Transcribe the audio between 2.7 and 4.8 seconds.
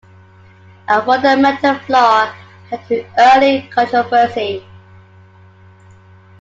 led to early controversy.